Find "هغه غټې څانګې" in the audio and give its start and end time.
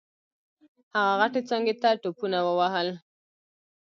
0.95-1.73